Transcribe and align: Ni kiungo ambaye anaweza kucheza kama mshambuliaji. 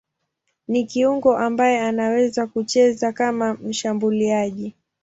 Ni 0.67 0.83
kiungo 0.85 1.37
ambaye 1.37 1.79
anaweza 1.81 2.47
kucheza 2.47 3.11
kama 3.11 3.53
mshambuliaji. 3.53 4.75